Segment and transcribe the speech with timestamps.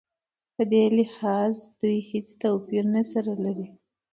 [0.55, 3.67] په دې لحاظ دوی هېڅ توپیر سره نه لري.